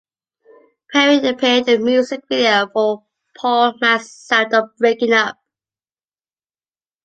Perry 0.91 1.17
appeared 1.17 1.69
in 1.69 1.77
the 1.77 1.77
music 1.85 2.21
video 2.27 2.67
for 2.73 3.05
Paul 3.37 3.75
Mac's 3.81 4.09
"Sound 4.11 4.51
of 4.51 4.75
Breaking 4.79 5.13
Up". 5.13 5.37